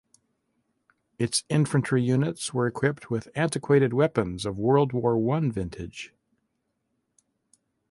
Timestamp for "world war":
4.57-5.15